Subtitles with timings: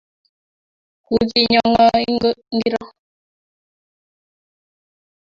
[1.05, 2.81] Kutinyo ngo ingiro?